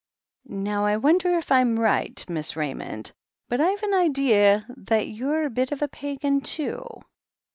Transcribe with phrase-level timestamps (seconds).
[0.45, 3.11] Now, I wonder if I'm right, Miss Raymond—
[3.51, 6.83] ^but I've an idea that you're a bit of a pagan, too?"